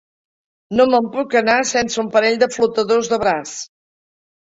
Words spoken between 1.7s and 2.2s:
sense un